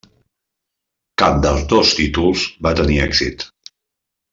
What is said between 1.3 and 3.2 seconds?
dels dos títols va tenir